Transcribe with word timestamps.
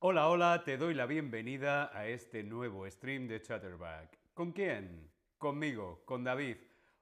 Hola, 0.00 0.28
hola, 0.28 0.62
te 0.62 0.76
doy 0.76 0.94
la 0.94 1.06
bienvenida 1.06 1.90
a 1.92 2.06
este 2.06 2.44
nuevo 2.44 2.88
stream 2.88 3.26
de 3.26 3.42
Chatterback. 3.42 4.16
¿Con 4.32 4.52
quién? 4.52 5.10
Conmigo, 5.38 6.02
con 6.04 6.22
David. 6.22 6.56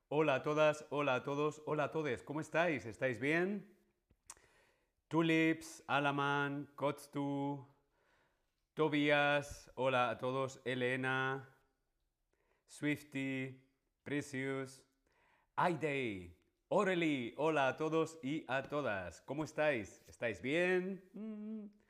Hola 0.09 0.37
a 0.37 0.43
todas, 0.43 0.87
hola 0.89 1.17
a 1.17 1.23
todos, 1.23 1.61
hola 1.67 1.84
a 1.84 1.91
todos. 1.91 2.23
¿Cómo 2.23 2.41
estáis? 2.41 2.87
¿Estáis 2.87 3.20
bien? 3.20 3.70
Tulips, 5.09 5.84
Alaman, 5.87 6.70
Kotstu, 6.75 7.69
Tobias, 8.73 9.70
hola 9.75 10.09
a 10.09 10.17
todos, 10.17 10.62
Elena, 10.65 11.47
Swifty, 12.67 13.62
Precious, 14.05 14.83
Aidey, 15.56 16.34
Orely, 16.69 17.34
hola 17.37 17.69
a 17.69 17.77
todos 17.77 18.19
y 18.23 18.47
a 18.48 18.62
todas. 18.62 19.20
¿Cómo 19.20 19.45
estáis? 19.45 20.03
¿Estáis 20.09 20.41
bien? 20.41 21.05
Mm. 21.12 21.86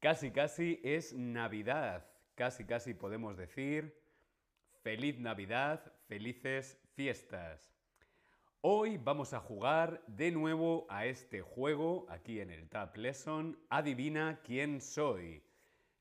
Casi, 0.00 0.30
casi 0.30 0.78
es 0.84 1.14
Navidad. 1.14 2.06
Casi, 2.34 2.64
casi 2.64 2.92
podemos 2.92 3.36
decir 3.36 3.98
feliz 4.82 5.18
Navidad, 5.18 5.90
felices 6.06 6.78
fiestas. 6.94 7.72
Hoy 8.60 8.98
vamos 8.98 9.32
a 9.32 9.40
jugar 9.40 10.04
de 10.06 10.30
nuevo 10.30 10.86
a 10.90 11.06
este 11.06 11.40
juego 11.40 12.06
aquí 12.10 12.40
en 12.40 12.50
el 12.50 12.68
Tab 12.68 12.94
Lesson. 12.96 13.58
Adivina 13.70 14.40
quién 14.44 14.82
soy. 14.82 15.42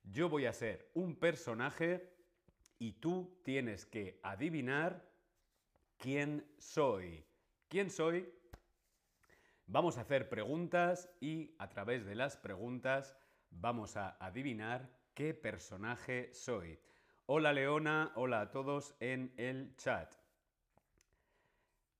Yo 0.04 0.28
voy 0.28 0.46
a 0.46 0.54
ser 0.54 0.92
un 0.94 1.16
personaje 1.16 2.12
y 2.78 2.92
tú 2.92 3.40
tienes 3.44 3.86
que 3.86 4.20
adivinar 4.24 5.09
quién 5.98 6.46
soy. 6.58 7.26
¿Quién 7.70 7.90
soy? 7.90 8.30
Vamos 9.68 9.98
a 9.98 10.02
hacer 10.02 10.28
preguntas 10.28 11.09
y 11.22 11.56
a 11.59 11.70
través 11.70 12.06
de 12.06 12.16
las 12.16 12.36
preguntas 12.36 13.16
vamos 13.59 13.98
a 13.98 14.17
adivinar 14.20 14.89
qué 15.14 15.34
personaje 15.34 16.34
soy. 16.34 16.80
Hola 17.25 17.53
Leona, 17.53 18.12
hola 18.16 18.42
a 18.42 18.52
todos 18.52 18.95
en 19.00 19.34
el 19.38 19.75
chat. 19.78 20.14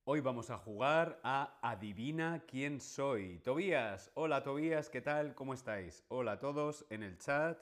Hoy 0.04 0.20
vamos 0.20 0.50
a 0.50 0.58
jugar 0.58 1.20
a 1.24 1.58
Adivina 1.62 2.44
quién 2.46 2.80
soy. 2.80 3.40
Tobías, 3.40 4.10
hola 4.14 4.42
Tobías, 4.44 4.88
¿qué 4.88 5.00
tal? 5.00 5.34
¿Cómo 5.34 5.52
estáis? 5.52 6.04
Hola 6.08 6.32
a 6.32 6.38
todos 6.38 6.86
en 6.90 7.02
el 7.02 7.18
chat. 7.18 7.60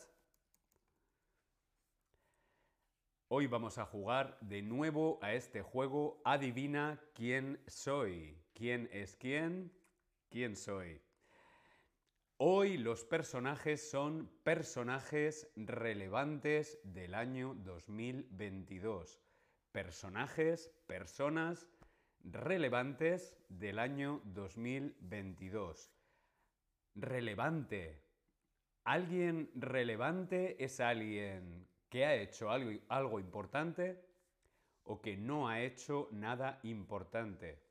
Hoy 3.28 3.46
vamos 3.46 3.78
a 3.78 3.86
jugar 3.86 4.36
de 4.42 4.60
nuevo 4.60 5.18
a 5.22 5.32
este 5.32 5.62
juego 5.62 6.20
Adivina 6.24 7.00
quién 7.14 7.58
soy. 7.66 8.38
¿Quién 8.52 8.90
es 8.92 9.16
quién? 9.16 9.72
¿Quién 10.28 10.54
soy? 10.54 11.03
Hoy 12.46 12.76
los 12.76 13.06
personajes 13.06 13.88
son 13.88 14.30
personajes 14.42 15.50
relevantes 15.56 16.78
del 16.84 17.14
año 17.14 17.54
2022. 17.54 19.18
Personajes, 19.72 20.70
personas 20.86 21.66
relevantes 22.22 23.34
del 23.48 23.78
año 23.78 24.20
2022. 24.26 25.90
Relevante. 26.96 28.02
Alguien 28.84 29.50
relevante 29.54 30.62
es 30.62 30.80
alguien 30.80 31.66
que 31.88 32.04
ha 32.04 32.14
hecho 32.14 32.50
algo, 32.50 32.78
algo 32.88 33.20
importante 33.20 34.04
o 34.82 35.00
que 35.00 35.16
no 35.16 35.48
ha 35.48 35.62
hecho 35.62 36.10
nada 36.12 36.60
importante. 36.62 37.63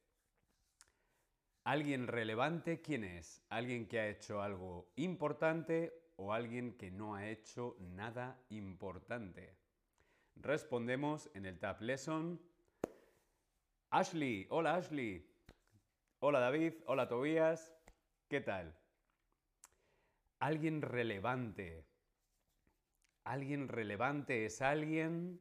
¿Alguien 1.65 2.07
relevante 2.07 2.81
quién 2.81 3.05
es? 3.05 3.41
¿Alguien 3.47 3.87
que 3.87 3.97
ha 3.97 4.09
hecho 4.09 4.41
algo 4.41 4.91
importante 4.97 5.93
o 6.17 6.33
alguien 6.33 6.77
que 6.77 6.91
no 6.91 7.15
ha 7.15 7.29
hecho 7.29 7.77
nada 7.79 8.37
importante? 8.49 9.55
Respondemos 10.35 11.29
en 11.33 11.45
el 11.45 11.59
Tab 11.59 11.81
Lesson. 11.81 12.41
Ashley, 13.91 14.45
hola 14.49 14.75
Ashley. 14.75 15.25
Hola 16.19 16.41
David, 16.41 16.73
hola 16.85 17.07
Tobías. 17.07 17.73
¿Qué 18.27 18.41
tal? 18.41 18.77
Alguien 20.39 20.81
relevante. 20.81 21.87
Alguien 23.23 23.69
relevante 23.69 24.45
es 24.45 24.61
alguien 24.61 25.39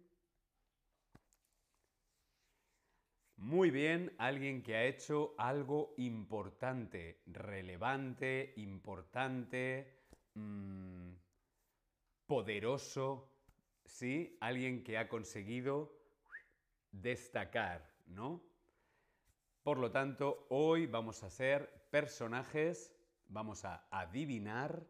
Muy 3.43 3.73
bien, 3.73 4.15
alguien 4.19 4.63
que 4.63 4.77
ha 4.77 4.85
hecho 4.85 5.35
algo 5.37 5.95
importante, 5.97 7.25
relevante, 7.27 8.53
importante, 8.55 10.05
mm, 10.35 11.11
poderoso, 12.25 13.33
¿sí? 13.85 14.39
Alguien 14.41 14.85
que 14.85 14.97
ha 14.97 15.09
conseguido 15.09 15.93
destacar, 16.93 17.93
¿no? 18.07 18.45
Por 19.65 19.79
lo 19.79 19.91
tanto, 19.91 20.47
hoy 20.49 20.87
vamos 20.87 21.25
a 21.25 21.29
ser 21.29 21.89
personajes, 21.91 22.95
vamos 23.27 23.65
a 23.65 23.89
adivinar 23.91 24.87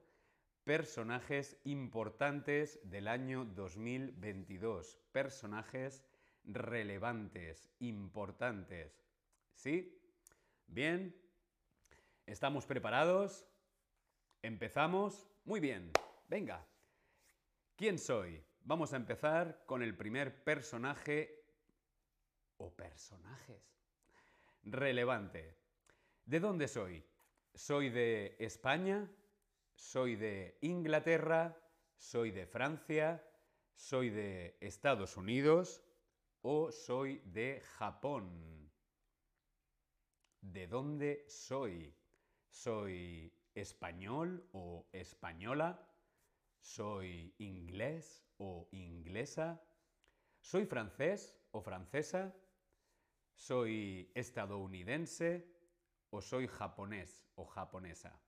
personajes 0.64 1.58
importantes 1.64 2.80
del 2.84 3.08
año 3.08 3.46
2022, 3.46 4.98
personajes 5.10 6.04
relevantes, 6.44 7.70
importantes. 7.80 9.04
¿Sí? 9.54 10.00
Bien. 10.66 11.14
¿Estamos 12.26 12.66
preparados? 12.66 13.46
¿Empezamos? 14.42 15.28
Muy 15.44 15.60
bien. 15.60 15.90
Venga. 16.28 16.66
¿Quién 17.76 17.98
soy? 17.98 18.42
Vamos 18.64 18.92
a 18.92 18.96
empezar 18.96 19.64
con 19.66 19.82
el 19.82 19.96
primer 19.96 20.44
personaje 20.44 21.44
o 22.58 22.70
personajes. 22.70 23.62
Relevante. 24.62 25.56
¿De 26.24 26.38
dónde 26.38 26.68
soy? 26.68 27.04
¿Soy 27.54 27.90
de 27.90 28.36
España? 28.38 29.10
¿Soy 29.74 30.16
de 30.16 30.58
Inglaterra? 30.60 31.58
¿Soy 31.96 32.30
de 32.30 32.46
Francia? 32.46 33.24
¿Soy 33.74 34.10
de 34.10 34.56
Estados 34.60 35.16
Unidos? 35.16 35.82
O 36.42 36.70
soy 36.72 37.18
de 37.24 37.60
Japón? 37.78 38.70
¿De 40.40 40.66
dónde 40.66 41.24
soy? 41.28 41.94
¿Soy 42.48 43.32
español 43.54 44.48
o 44.52 44.86
española? 44.92 45.88
¿Soy 46.60 47.34
inglés 47.38 48.24
o 48.38 48.68
inglesa? 48.72 49.62
¿Soy 50.40 50.66
francés 50.66 51.38
o 51.52 51.60
francesa? 51.60 52.34
¿Soy 53.34 54.10
estadounidense 54.14 55.48
o 56.10 56.20
soy 56.20 56.48
japonés 56.48 57.24
o 57.36 57.46
japonesa? 57.46 58.20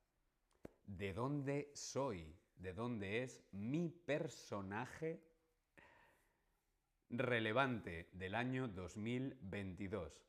¿De 0.85 1.13
dónde 1.13 1.73
soy? 1.75 2.37
¿De 2.57 2.73
dónde 2.73 3.25
es 3.25 3.43
mi 3.51 3.89
personaje 3.89 5.34
relevante 7.10 8.09
del 8.12 8.34
año 8.34 8.69
2022. 8.69 10.24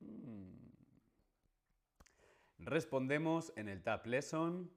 Hmm. 0.00 0.50
Respondemos 2.58 3.52
en 3.56 3.68
el 3.68 3.82
Tab 3.82 4.06
Lesson 4.06 4.70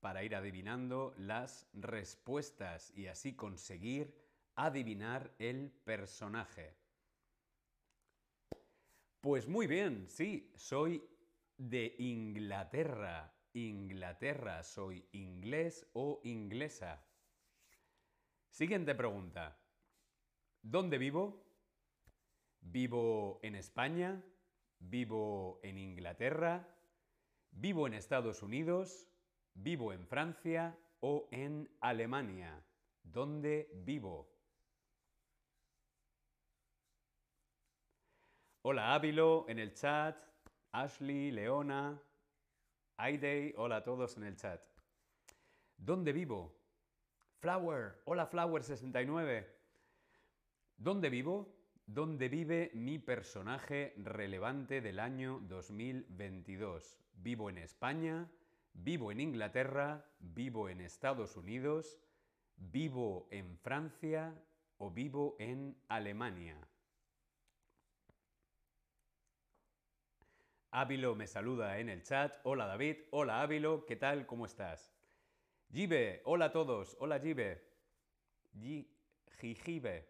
para 0.00 0.22
ir 0.22 0.34
adivinando 0.34 1.14
las 1.16 1.66
respuestas 1.72 2.92
y 2.94 3.06
así 3.06 3.34
conseguir 3.34 4.14
adivinar 4.54 5.34
el 5.38 5.70
personaje. 5.84 6.76
Pues 9.20 9.48
muy 9.48 9.66
bien, 9.66 10.06
sí, 10.08 10.52
soy 10.54 11.02
de 11.56 11.94
Inglaterra. 11.98 13.32
Inglaterra, 13.54 14.62
soy 14.62 15.06
inglés 15.12 15.86
o 15.92 16.20
inglesa. 16.24 17.02
Siguiente 18.54 18.94
pregunta. 18.94 19.58
¿Dónde 20.62 20.96
vivo? 20.96 21.44
¿Vivo 22.60 23.40
en 23.42 23.56
España? 23.56 24.22
¿Vivo 24.78 25.58
en 25.64 25.76
Inglaterra? 25.76 26.64
¿Vivo 27.50 27.88
en 27.88 27.94
Estados 27.94 28.44
Unidos? 28.44 29.08
¿Vivo 29.54 29.92
en 29.92 30.06
Francia 30.06 30.78
o 31.00 31.26
en 31.32 31.68
Alemania? 31.80 32.64
¿Dónde 33.02 33.72
vivo? 33.74 34.32
Hola 38.62 38.94
Ávilo 38.94 39.46
en 39.48 39.58
el 39.58 39.74
chat, 39.74 40.16
Ashley, 40.70 41.32
Leona, 41.32 42.00
Aidey, 42.98 43.52
hola 43.56 43.78
a 43.78 43.82
todos 43.82 44.16
en 44.16 44.22
el 44.22 44.36
chat. 44.36 44.62
¿Dónde 45.76 46.12
vivo? 46.12 46.63
Flower, 47.44 48.00
hola 48.06 48.30
Flower69. 48.30 49.46
¿Dónde 50.78 51.10
vivo? 51.10 51.54
¿Dónde 51.84 52.30
vive 52.30 52.70
mi 52.72 52.98
personaje 52.98 53.92
relevante 53.98 54.80
del 54.80 54.98
año 54.98 55.40
2022? 55.40 56.98
¿Vivo 57.12 57.50
en 57.50 57.58
España? 57.58 58.30
Vivo 58.72 59.12
en 59.12 59.20
Inglaterra, 59.20 60.06
vivo 60.20 60.70
en 60.70 60.80
Estados 60.80 61.36
Unidos, 61.36 61.98
vivo 62.56 63.28
en 63.30 63.58
Francia 63.58 64.34
o 64.78 64.90
vivo 64.90 65.36
en 65.38 65.76
Alemania. 65.88 66.56
Ávilo 70.70 71.14
me 71.14 71.26
saluda 71.26 71.78
en 71.78 71.90
el 71.90 72.04
chat. 72.04 72.38
Hola 72.44 72.64
David, 72.64 72.96
hola 73.10 73.42
Ávilo, 73.42 73.84
¿qué 73.84 73.96
tal? 73.96 74.24
¿Cómo 74.24 74.46
estás? 74.46 74.93
Jibe, 75.72 76.22
hola 76.24 76.46
a 76.46 76.52
todos, 76.52 76.96
hola 77.00 77.18
Jibe. 77.18 77.62
Jijibe, 79.40 80.08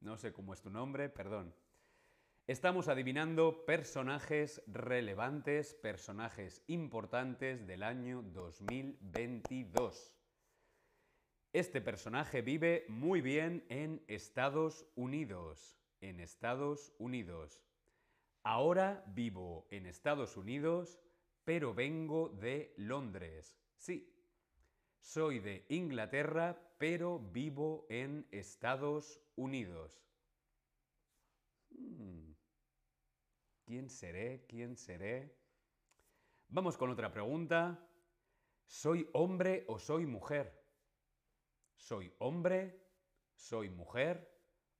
no 0.00 0.16
sé 0.16 0.32
cómo 0.32 0.52
es 0.52 0.60
tu 0.60 0.70
nombre, 0.70 1.08
perdón. 1.08 1.54
Estamos 2.46 2.88
adivinando 2.88 3.64
personajes 3.64 4.62
relevantes, 4.66 5.74
personajes 5.74 6.62
importantes 6.66 7.66
del 7.66 7.82
año 7.82 8.22
2022. 8.22 10.14
Este 11.52 11.80
personaje 11.80 12.42
vive 12.42 12.84
muy 12.88 13.20
bien 13.20 13.64
en 13.68 14.04
Estados 14.08 14.86
Unidos. 14.96 15.78
En 16.00 16.18
Estados 16.18 16.92
Unidos. 16.98 17.62
Ahora 18.42 19.04
vivo 19.06 19.68
en 19.70 19.86
Estados 19.86 20.36
Unidos, 20.36 20.98
pero 21.44 21.74
vengo 21.74 22.28
de 22.28 22.74
Londres. 22.76 23.56
Sí, 23.76 24.12
soy 25.02 25.40
de 25.40 25.66
Inglaterra, 25.68 26.56
pero 26.78 27.18
vivo 27.18 27.86
en 27.90 28.26
Estados 28.30 29.20
Unidos. 29.34 29.92
Hmm. 31.70 32.32
¿Quién 33.64 33.90
seré? 33.90 34.46
¿Quién 34.46 34.76
seré? 34.76 35.36
Vamos 36.48 36.76
con 36.76 36.90
otra 36.90 37.12
pregunta. 37.12 37.88
¿Soy 38.64 39.08
hombre 39.12 39.64
o 39.68 39.78
soy 39.78 40.06
mujer? 40.06 40.64
¿Soy 41.76 42.14
hombre? 42.18 42.80
¿Soy 43.34 43.70
mujer? 43.70 44.32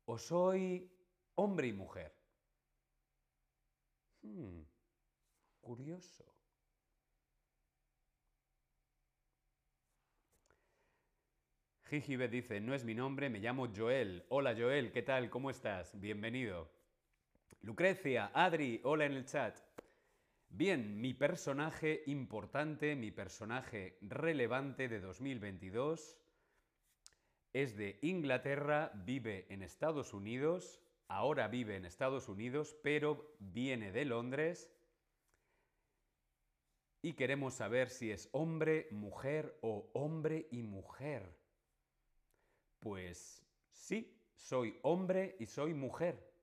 ¿O 0.05 0.19
soy 0.19 0.91
hombre 1.35 1.67
y 1.67 1.73
mujer? 1.73 2.17
Hmm, 4.23 4.63
curioso. 5.61 6.33
Jijibe 11.93 12.27
dice, 12.27 12.59
no 12.59 12.73
es 12.73 12.85
mi 12.85 12.95
nombre, 12.95 13.29
me 13.29 13.39
llamo 13.39 13.69
Joel. 13.69 14.25
Hola 14.31 14.55
Joel, 14.57 14.93
¿qué 14.93 15.03
tal? 15.03 15.29
¿Cómo 15.29 15.51
estás? 15.51 16.01
Bienvenido. 16.01 16.71
Lucrecia, 17.61 18.31
Adri, 18.33 18.81
hola 18.85 19.05
en 19.05 19.13
el 19.13 19.27
chat. 19.27 19.59
Bien, 20.49 20.99
mi 21.03 21.13
personaje 21.13 22.03
importante, 22.07 22.97
mi 22.97 23.11
personaje 23.11 23.99
relevante 24.01 24.89
de 24.89 25.01
2022 25.01 26.17
es 27.53 27.77
de 27.77 27.99
Inglaterra, 28.01 28.91
vive 28.95 29.45
en 29.51 29.61
Estados 29.61 30.15
Unidos, 30.15 30.81
ahora 31.09 31.47
vive 31.49 31.77
en 31.77 31.85
Estados 31.85 32.27
Unidos, 32.31 32.75
pero 32.83 33.37
viene 33.39 33.93
de 33.93 34.07
Londres. 34.07 34.73
Y 37.03 37.13
queremos 37.13 37.53
saber 37.53 37.91
si 37.91 38.11
es 38.11 38.31
hombre, 38.33 38.89
mujer 38.93 39.59
o 39.61 39.91
hombre 39.93 40.49
y 40.51 40.63
mujer. 40.63 41.42
Pues 42.83 43.41
sí, 43.71 44.13
soy 44.35 44.77
hombre 44.83 45.37
y 45.39 45.47
soy 45.47 45.73
mujer. 45.73 46.35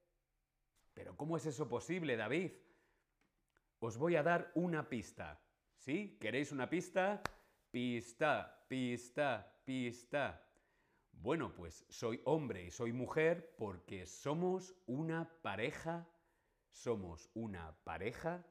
Pero 0.93 1.17
¿cómo 1.17 1.35
es 1.35 1.45
eso 1.45 1.67
posible, 1.67 2.15
David? 2.15 2.53
Os 3.79 3.97
voy 3.97 4.15
a 4.15 4.23
dar 4.23 4.49
una 4.55 4.87
pista. 4.87 5.37
¿Sí? 5.75 6.17
¿Queréis 6.17 6.53
una 6.53 6.69
pista? 6.69 7.21
Pista, 7.71 8.65
pista, 8.69 9.53
pista. 9.65 10.41
Bueno, 11.11 11.53
pues 11.53 11.85
soy 11.89 12.21
hombre 12.23 12.63
y 12.63 12.71
soy 12.71 12.93
mujer 12.93 13.53
porque 13.57 14.05
somos 14.05 14.73
una 14.85 15.29
pareja, 15.41 16.07
somos 16.71 17.29
una 17.33 17.75
pareja 17.83 18.45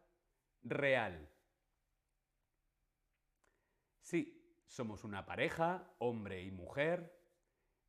real. 0.63 1.27
Sí, 4.03 4.63
somos 4.67 5.05
una 5.05 5.25
pareja, 5.25 5.91
hombre 5.99 6.43
y 6.43 6.51
mujer. 6.51 7.18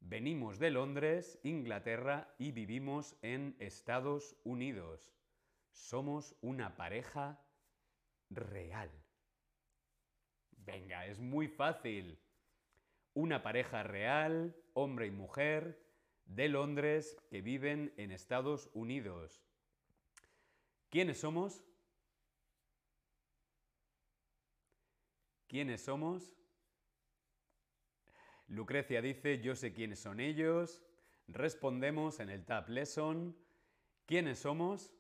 Venimos 0.02 0.60
de 0.60 0.72
Londres, 0.72 1.40
Inglaterra 1.44 2.34
y 2.38 2.52
vivimos 2.52 3.16
en 3.22 3.56
Estados 3.60 4.36
Unidos. 4.44 5.14
Somos 5.72 6.36
una 6.42 6.76
pareja 6.76 7.40
real. 8.30 8.90
Venga, 10.52 11.06
es 11.06 11.20
muy 11.20 11.48
fácil 11.48 12.20
una 13.14 13.44
pareja 13.44 13.84
real, 13.84 14.56
hombre 14.74 15.08
y 15.08 15.12
mujer, 15.12 15.82
de 16.26 16.48
Londres 16.48 17.18
que 17.30 17.42
viven 17.42 17.94
en 17.98 18.12
Estados 18.12 18.70
Unidos. 18.74 19.44
¿Quiénes 20.90 21.20
somos? 21.20 21.64
¿Quiénes 25.48 25.82
somos? 25.82 26.39
Lucrecia 28.50 29.02
dice, 29.02 29.40
yo 29.40 29.56
sé 29.56 29.74
quiénes 29.74 30.00
son 30.00 30.20
ellos. 30.20 30.82
Respondemos 31.28 32.20
en 32.20 32.30
el 32.30 32.44
Tab 32.46 32.68
Lesson. 32.68 33.38
¿Quiénes 34.08 34.40
somos? 34.40 34.92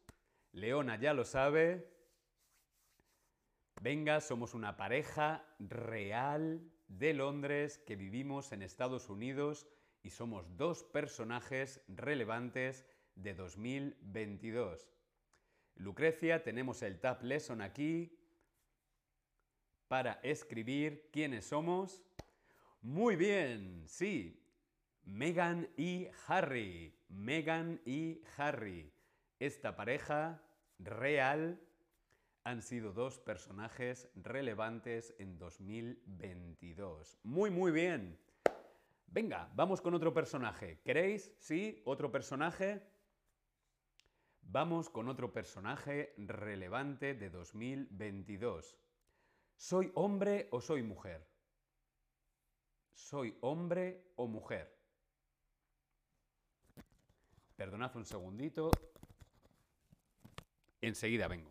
Leona 0.51 0.99
ya 0.99 1.15
lo 1.15 1.25
sabe. 1.25 1.91
Venga, 3.81 4.21
somos 4.21 4.53
una 4.53 4.77
pareja 4.77 5.43
real 5.57 6.61
de 6.87 7.13
Londres 7.15 7.79
que 7.79 7.95
vivimos 7.95 8.51
en 8.51 8.61
Estados 8.61 9.09
Unidos 9.09 9.67
y 10.03 10.11
somos 10.11 10.55
dos 10.55 10.83
personajes 10.83 11.81
relevantes 11.87 12.85
de 13.15 13.33
2022. 13.33 14.91
Lucrecia, 15.75 16.43
tenemos 16.43 16.83
el 16.83 16.99
Tab 16.99 17.23
Lesson 17.23 17.61
aquí 17.61 18.15
para 19.87 20.19
escribir 20.21 21.09
quiénes 21.11 21.45
somos. 21.45 22.03
Muy 22.81 23.17
bien, 23.17 23.83
sí. 23.87 24.41
Megan 25.03 25.67
y 25.75 26.07
Harry. 26.27 26.97
Megan 27.09 27.81
y 27.85 28.21
Harry. 28.37 28.93
Esta 29.37 29.75
pareja 29.75 30.41
real 30.77 31.59
han 32.45 32.61
sido 32.61 32.93
dos 32.93 33.19
personajes 33.19 34.09
relevantes 34.15 35.13
en 35.19 35.37
2022. 35.37 37.19
Muy, 37.23 37.49
muy 37.49 37.71
bien. 37.73 38.17
Venga, 39.07 39.51
vamos 39.55 39.81
con 39.81 39.93
otro 39.93 40.13
personaje. 40.13 40.79
¿Queréis? 40.85 41.33
¿Sí? 41.39 41.81
¿Otro 41.83 42.11
personaje? 42.11 42.81
Vamos 44.41 44.89
con 44.89 45.09
otro 45.09 45.33
personaje 45.33 46.13
relevante 46.17 47.13
de 47.13 47.29
2022. 47.29 48.77
¿Soy 49.57 49.91
hombre 49.95 50.47
o 50.51 50.61
soy 50.61 50.81
mujer? 50.81 51.28
¿Soy 52.99 53.35
hombre 53.41 54.11
o 54.17 54.27
mujer? 54.27 54.77
Perdonad 57.55 57.95
un 57.95 58.05
segundito. 58.05 58.69
Enseguida 60.81 61.27
vengo. 61.27 61.49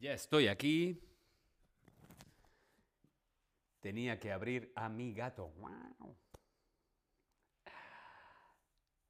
Ya 0.00 0.14
estoy 0.14 0.48
aquí. 0.48 1.00
Tenía 3.80 4.18
que 4.18 4.32
abrir 4.32 4.72
a 4.74 4.88
mi 4.88 5.12
gato. 5.12 5.52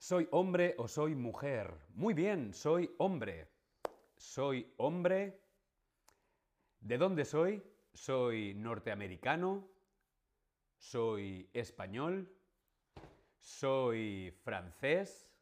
¿Soy 0.05 0.29
hombre 0.33 0.75
o 0.77 0.87
soy 0.87 1.15
mujer? 1.15 1.73
Muy 1.95 2.13
bien, 2.13 2.53
soy 2.53 2.95
hombre. 2.99 3.49
Soy 4.19 4.71
hombre. 4.77 5.41
¿De 6.79 6.99
dónde 6.99 7.25
soy? 7.25 7.63
Soy 7.95 8.53
norteamericano. 8.53 9.67
Soy 10.77 11.49
español. 11.55 12.31
Soy 13.41 14.31
francés. 14.43 15.33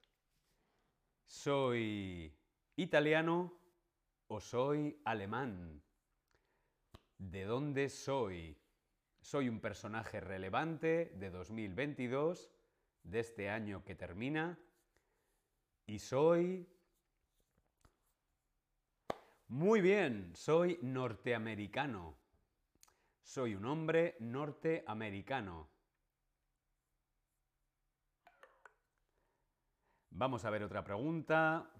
Soy 1.26 2.32
italiano 2.76 3.58
o 4.28 4.38
soy 4.38 4.96
alemán? 5.04 5.82
¿De 7.18 7.42
dónde 7.46 7.88
soy? 7.88 8.56
Soy 9.20 9.48
un 9.48 9.58
personaje 9.58 10.20
relevante 10.20 11.12
de 11.16 11.30
2022, 11.30 12.51
de 13.02 13.20
este 13.20 13.48
año 13.50 13.84
que 13.84 13.94
termina 13.94 14.58
y 15.86 15.98
soy... 15.98 16.68
Muy 19.48 19.82
bien, 19.82 20.34
soy 20.34 20.78
norteamericano. 20.80 22.16
Soy 23.22 23.54
un 23.54 23.66
hombre 23.66 24.16
norteamericano. 24.20 25.68
Vamos 30.08 30.44
a 30.44 30.50
ver 30.50 30.62
otra 30.62 30.82
pregunta. 30.82 31.70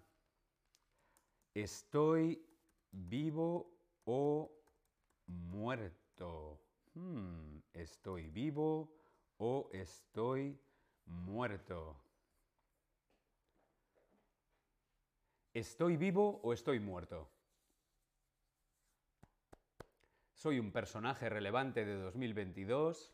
¿Estoy 1.54 2.46
vivo 2.90 3.74
o 4.04 4.52
muerto? 5.26 6.60
Hmm, 6.94 7.58
¿Estoy 7.72 8.28
vivo 8.28 8.94
o 9.38 9.70
estoy 9.72 10.60
muerto? 11.12 11.96
¿Estoy 15.54 15.96
vivo 15.96 16.40
o 16.42 16.52
estoy 16.52 16.80
muerto? 16.80 17.28
Soy 20.32 20.58
un 20.58 20.72
personaje 20.72 21.28
relevante 21.28 21.84
de 21.84 21.94
2022. 21.94 23.12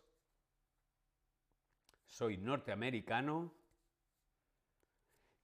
Soy 2.06 2.38
norteamericano. 2.38 3.52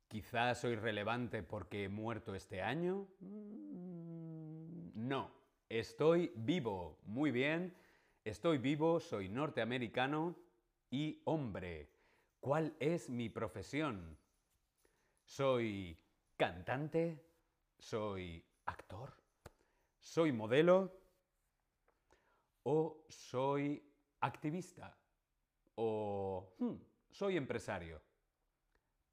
Quizás 0.08 0.60
soy 0.60 0.76
relevante 0.76 1.42
porque 1.42 1.84
he 1.84 1.88
muerto 1.88 2.34
este 2.34 2.62
año. 2.62 3.08
Mm, 3.20 4.90
no, 4.94 5.30
estoy 5.68 6.32
vivo. 6.36 7.00
Muy 7.02 7.32
bien. 7.32 7.76
Estoy 8.24 8.56
vivo, 8.58 9.00
soy 9.00 9.28
norteamericano 9.28 10.36
y 10.90 11.20
hombre. 11.24 11.93
¿Cuál 12.44 12.76
es 12.78 13.08
mi 13.08 13.30
profesión? 13.30 14.18
Soy 15.24 15.98
cantante, 16.36 17.24
soy 17.78 18.44
actor, 18.66 19.14
soy 19.98 20.30
modelo 20.30 20.92
o 22.64 23.02
soy 23.08 23.82
activista 24.20 24.94
o 25.76 26.54
hmm, 26.58 26.74
soy 27.10 27.38
empresario. 27.38 28.02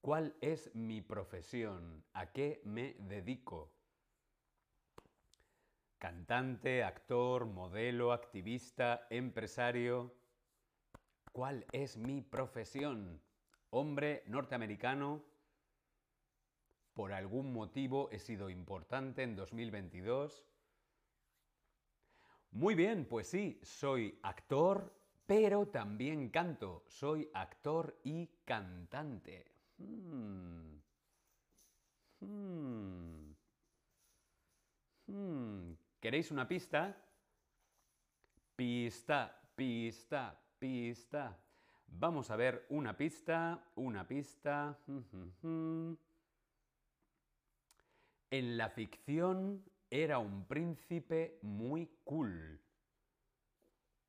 ¿Cuál 0.01 0.35
es 0.41 0.75
mi 0.75 0.99
profesión? 0.99 2.03
¿A 2.11 2.33
qué 2.33 2.61
me 2.65 2.95
dedico? 2.99 3.71
Cantante, 5.99 6.83
actor, 6.83 7.45
modelo, 7.45 8.11
activista, 8.11 9.07
empresario. 9.09 10.20
¿Cuál 11.31 11.65
es 11.71 11.97
mi 11.97 12.21
profesión? 12.21 13.21
Hombre 13.69 14.23
norteamericano. 14.27 15.23
Por 16.93 17.13
algún 17.13 17.53
motivo 17.53 18.09
he 18.11 18.19
sido 18.19 18.49
importante 18.49 19.23
en 19.23 19.37
2022. 19.37 20.45
Muy 22.51 22.75
bien, 22.75 23.05
pues 23.05 23.27
sí, 23.27 23.61
soy 23.63 24.19
actor, 24.23 24.93
pero 25.25 25.67
también 25.67 26.29
canto. 26.29 26.83
Soy 26.87 27.29
actor 27.33 27.97
y 28.03 28.27
cantante. 28.43 29.45
Hmm. 29.77 30.81
Hmm. 32.19 33.35
Hmm. 35.07 35.73
¿Queréis 36.01 36.29
una 36.29 36.45
pista? 36.45 36.97
Pista, 38.57 39.41
pista, 39.55 40.37
pista. 40.61 41.35
Vamos 41.87 42.29
a 42.29 42.35
ver 42.35 42.67
una 42.69 42.95
pista, 42.95 43.65
una 43.75 44.07
pista. 44.07 44.77
En 48.29 48.57
la 48.57 48.69
ficción 48.69 49.65
era 49.89 50.19
un 50.19 50.45
príncipe 50.45 51.39
muy 51.41 51.89
cool. 52.03 52.61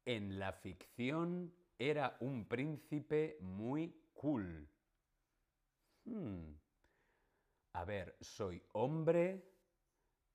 En 0.04 0.38
la 0.38 0.52
ficción 0.52 1.54
era 1.78 2.18
un 2.20 2.44
príncipe 2.44 3.38
muy 3.40 3.96
cool. 4.12 4.68
Hmm. 6.04 6.52
A 7.72 7.84
ver, 7.86 8.14
soy 8.20 8.62
hombre, 8.72 9.42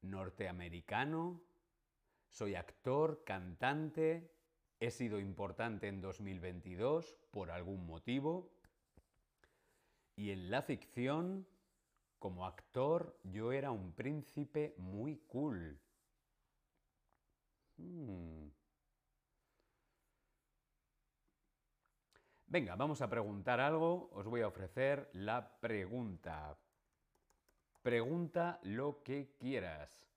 norteamericano, 0.02 1.44
soy 2.28 2.56
actor, 2.56 3.24
cantante, 3.24 4.37
he 4.80 4.92
sido 4.92 5.20
importante 5.20 5.88
en 5.88 6.02
2022 6.02 7.18
por 7.32 7.52
algún 7.52 7.86
motivo. 7.86 8.52
Y 10.16 10.32
en 10.32 10.50
la 10.50 10.62
ficción, 10.62 11.48
como 12.20 12.46
actor, 12.46 13.20
yo 13.24 13.52
era 13.52 13.72
un 13.72 13.94
príncipe 13.94 14.76
muy 14.78 15.18
cool. 15.28 15.80
Hmm. 17.78 18.50
Venga, 22.48 22.76
vamos 22.76 23.02
a 23.02 23.10
preguntar 23.10 23.60
algo. 23.60 24.10
Os 24.14 24.26
voy 24.26 24.42
a 24.42 24.48
ofrecer 24.48 25.10
la 25.14 25.60
pregunta. 25.60 26.58
Pregunta 27.82 28.60
lo 28.64 29.04
que 29.04 29.36
quieras. 29.38 30.08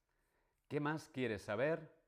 ¿Qué 0.69 0.81
más 0.81 1.09
quieres 1.09 1.43
saber 1.43 2.00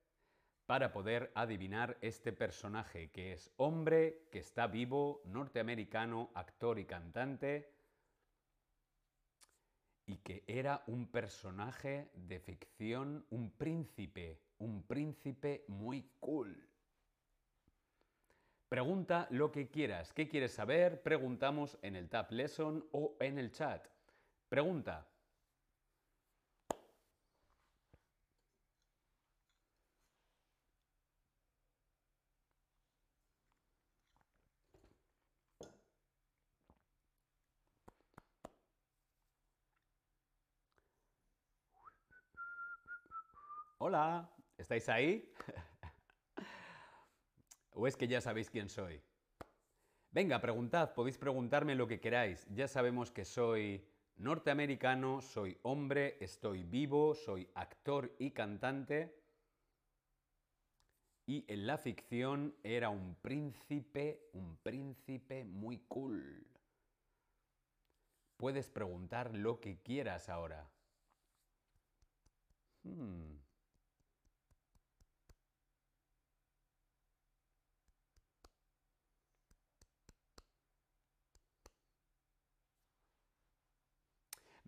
para 0.73 0.91
poder 0.91 1.31
adivinar 1.35 1.99
este 2.00 2.33
personaje 2.33 3.11
que 3.11 3.35
es 3.35 3.52
hombre, 3.59 4.23
que 4.31 4.38
está 4.38 4.67
vivo, 4.67 5.21
norteamericano, 5.26 6.31
actor 6.35 6.79
y 6.79 6.87
cantante? 6.87 7.75
Y 10.07 10.17
que 10.17 10.45
era 10.47 10.83
un 10.87 11.09
personaje 11.09 12.11
de 12.14 12.41
ficción, 12.41 13.26
un 13.29 13.50
príncipe, 13.50 14.41
un 14.61 14.83
príncipe 14.85 15.67
muy 15.69 16.09
cool. 16.19 16.67
Pregunta 18.71 19.26
lo 19.29 19.52
que 19.52 19.69
quieras. 19.69 20.14
¿Qué 20.14 20.26
quieres 20.26 20.52
saber? 20.52 21.02
Preguntamos 21.02 21.76
en 21.83 21.97
el 21.97 22.09
Tab 22.09 22.33
Lesson 22.33 22.83
o 22.93 23.14
en 23.21 23.38
el 23.38 23.52
chat. 23.52 23.87
Pregunta. 24.49 25.12
Hola, 43.93 44.27
¿estáis 44.57 44.89
ahí? 44.89 45.31
¿O 47.75 47.87
es 47.87 47.95
que 47.95 48.09
ya 48.09 48.23
sabéis 48.23 48.49
quién 48.49 48.71
soy? 48.71 49.03
Venga, 50.11 50.41
preguntad, 50.41 50.95
podéis 50.95 51.19
preguntarme 51.19 51.75
lo 51.75 51.87
que 51.87 52.01
queráis. 52.01 52.47
Ya 52.55 52.69
sabemos 52.69 53.11
que 53.11 53.27
soy 53.27 53.87
norteamericano, 54.17 55.21
soy 55.21 55.59
hombre, 55.61 56.17
estoy 56.25 56.63
vivo, 56.63 57.15
soy 57.15 57.51
actor 57.55 58.17
y 58.19 58.31
cantante. 58.31 59.15
Y 61.27 61.45
en 61.53 61.67
la 61.67 61.77
ficción 61.77 62.57
era 62.63 62.89
un 62.89 63.15
príncipe, 63.17 64.31
un 64.33 64.57
príncipe 64.63 65.45
muy 65.45 65.81
cool. 65.89 66.47
Puedes 68.39 68.71
preguntar 68.71 69.35
lo 69.35 69.61
que 69.61 69.83
quieras 69.83 70.31
ahora. 70.31 70.67
Hmm. 72.85 73.42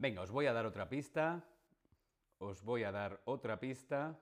Venga, 0.05 0.21
os 0.21 0.31
voy 0.31 0.45
a 0.45 0.53
dar 0.53 0.67
otra 0.67 0.87
pista. 0.87 1.43
Os 2.37 2.63
voy 2.63 2.85
a 2.85 2.93
dar 2.93 3.23
otra 3.25 3.59
pista. 3.59 4.21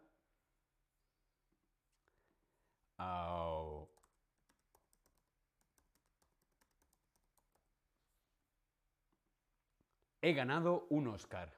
He 10.20 10.32
ganado 10.34 10.86
un 10.90 11.08
Oscar. 11.08 11.52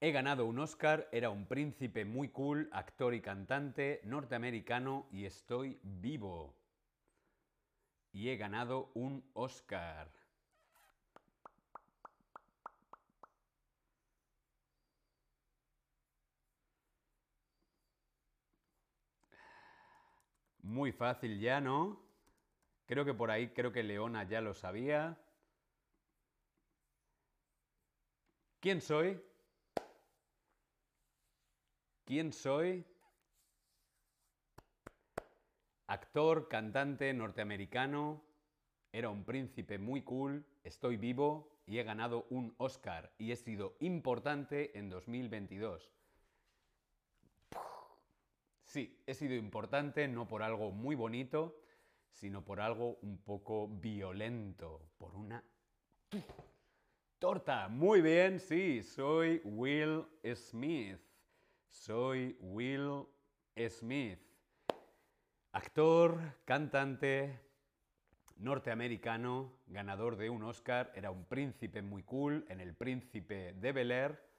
He 0.00 0.10
ganado 0.10 0.46
un 0.46 0.58
Oscar, 0.58 1.06
era 1.12 1.28
un 1.28 1.44
príncipe 1.44 2.06
muy 2.06 2.28
cool, 2.30 2.70
actor 2.72 3.12
y 3.12 3.20
cantante 3.20 4.00
norteamericano 4.04 5.06
y 5.12 5.26
estoy 5.26 5.78
vivo. 5.82 6.54
Y 8.10 8.30
he 8.30 8.38
ganado 8.38 8.90
un 8.94 9.22
Oscar. 9.34 10.21
Muy 20.62 20.92
fácil 20.92 21.40
ya, 21.40 21.60
¿no? 21.60 22.00
Creo 22.86 23.04
que 23.04 23.14
por 23.14 23.30
ahí, 23.30 23.48
creo 23.48 23.72
que 23.72 23.82
Leona 23.82 24.24
ya 24.24 24.40
lo 24.40 24.54
sabía. 24.54 25.18
¿Quién 28.60 28.80
soy? 28.80 29.20
¿Quién 32.04 32.32
soy? 32.32 32.84
Actor, 35.88 36.48
cantante 36.48 37.12
norteamericano. 37.12 38.22
Era 38.92 39.10
un 39.10 39.24
príncipe 39.24 39.78
muy 39.78 40.02
cool. 40.02 40.46
estoy 40.62 40.96
vivo 40.96 41.52
y 41.66 41.78
he 41.78 41.82
ganado 41.82 42.26
un 42.30 42.54
Oscar 42.58 43.12
y 43.18 43.32
he 43.32 43.36
sido 43.36 43.76
importante 43.80 44.78
en 44.78 44.90
2022. 44.90 45.90
Sí, 48.72 48.98
he 49.06 49.12
sido 49.12 49.34
importante 49.34 50.08
no 50.08 50.26
por 50.26 50.42
algo 50.42 50.70
muy 50.70 50.94
bonito, 50.94 51.60
sino 52.10 52.42
por 52.42 52.58
algo 52.58 52.96
un 53.02 53.18
poco 53.18 53.68
violento, 53.68 54.88
por 54.96 55.14
una 55.14 55.44
torta. 57.18 57.68
Muy 57.68 58.00
bien, 58.00 58.40
sí, 58.40 58.82
soy 58.82 59.42
Will 59.44 60.06
Smith. 60.34 60.98
Soy 61.68 62.34
Will 62.40 63.04
Smith. 63.68 64.18
Actor, 65.52 66.18
cantante, 66.46 67.40
norteamericano, 68.38 69.52
ganador 69.66 70.16
de 70.16 70.30
un 70.30 70.44
Oscar, 70.44 70.90
era 70.94 71.10
un 71.10 71.26
príncipe 71.26 71.82
muy 71.82 72.04
cool 72.04 72.46
en 72.48 72.62
El 72.62 72.74
Príncipe 72.74 73.52
de 73.52 73.72
Bel 73.72 73.90
Air 73.90 74.31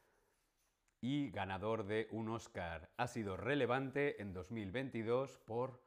y 1.03 1.29
ganador 1.31 1.85
de 1.85 2.07
un 2.11 2.29
Oscar. 2.29 2.89
Ha 2.95 3.07
sido 3.07 3.35
relevante 3.35 4.21
en 4.21 4.31
2022 4.31 5.37
por 5.39 5.83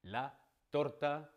la 0.00 0.40
torta 0.70 1.34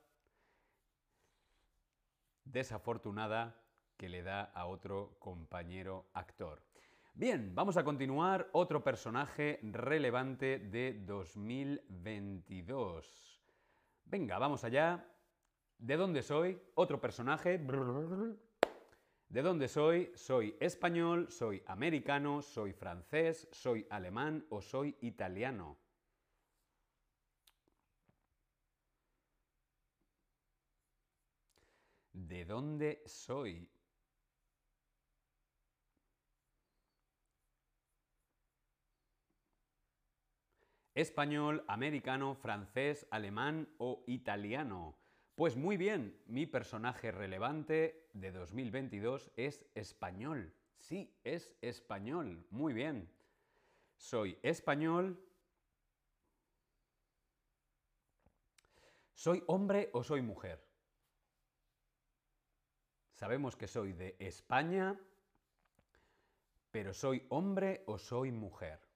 desafortunada 2.46 3.62
que 3.98 4.08
le 4.08 4.24
da 4.24 4.44
a 4.44 4.68
otro 4.68 5.18
compañero 5.20 6.06
actor. 6.14 6.64
Bien, 7.14 7.54
vamos 7.54 7.76
a 7.76 7.84
continuar. 7.84 8.48
Otro 8.54 8.82
personaje 8.82 9.60
relevante 9.62 10.58
de 10.58 10.94
2022. 11.06 13.42
Venga, 14.06 14.40
vamos 14.40 14.64
allá. 14.64 15.06
¿De 15.78 15.98
dónde 15.98 16.22
soy? 16.22 16.62
Otro 16.76 17.02
personaje. 17.02 17.58
¿De 19.30 19.44
dónde 19.44 19.68
soy? 19.68 20.12
Soy 20.16 20.56
español, 20.60 21.32
soy 21.32 21.62
americano, 21.68 22.42
soy 22.42 22.74
francés, 22.74 23.48
soy 23.52 23.86
alemán 23.92 24.44
o 24.50 24.60
soy 24.60 24.98
italiano. 25.02 25.78
¿De 32.12 32.44
dónde 32.44 33.04
soy? 33.06 33.70
Español, 40.96 41.64
americano, 41.68 42.34
francés, 42.34 43.06
alemán 43.12 43.70
o 43.78 44.04
italiano. 44.08 44.98
Pues 45.40 45.56
muy 45.56 45.78
bien, 45.78 46.22
mi 46.26 46.46
personaje 46.46 47.14
relevante 47.14 48.10
de 48.12 48.34
2022 48.34 49.32
es 49.38 49.66
español. 49.74 50.54
Sí, 50.78 51.16
es 51.24 51.56
español. 51.62 52.46
Muy 52.50 52.74
bien. 52.74 53.10
Soy 53.96 54.38
español. 54.44 55.18
¿Soy 59.14 59.42
hombre 59.48 59.90
o 59.94 60.04
soy 60.04 60.22
mujer? 60.22 60.62
Sabemos 63.14 63.56
que 63.56 63.70
soy 63.70 63.94
de 63.94 64.18
España, 64.20 65.00
pero 66.70 66.94
¿soy 66.94 67.26
hombre 67.30 67.86
o 67.88 67.98
soy 67.98 68.34
mujer? 68.34 68.89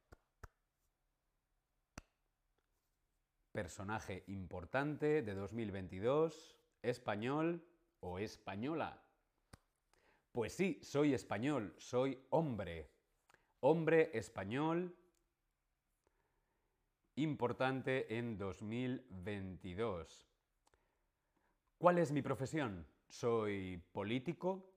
Personaje 3.54 4.24
importante 4.30 5.22
de 5.22 5.36
2022, 5.36 6.58
español 6.82 7.64
o 8.00 8.18
española. 8.18 9.00
Pues 10.32 10.54
sí, 10.54 10.80
soy 10.82 11.14
español, 11.14 11.76
soy 11.78 12.20
hombre. 12.32 12.90
Hombre 13.60 14.10
español 14.18 14.98
importante 17.16 18.18
en 18.18 18.40
2022. 18.40 20.28
¿Cuál 21.78 22.00
es 22.00 22.12
mi 22.12 22.24
profesión? 22.24 22.88
Soy 23.08 23.78
político, 23.92 24.74